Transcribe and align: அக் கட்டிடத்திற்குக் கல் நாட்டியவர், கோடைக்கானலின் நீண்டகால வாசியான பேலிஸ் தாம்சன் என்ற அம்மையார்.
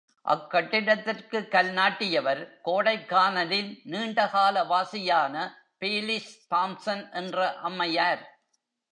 அக் 0.21 0.49
கட்டிடத்திற்குக் 0.53 1.51
கல் 1.51 1.69
நாட்டியவர், 1.71 2.59
கோடைக்கானலின் 2.65 3.79
நீண்டகால 3.83 4.63
வாசியான 4.63 5.53
பேலிஸ் 5.79 6.47
தாம்சன் 6.55 7.13
என்ற 7.13 7.55
அம்மையார். 7.55 8.39